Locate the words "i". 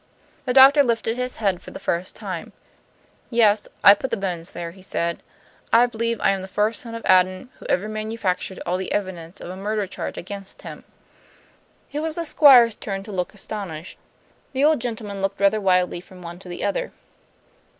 3.83-3.93, 5.71-5.85, 6.21-6.31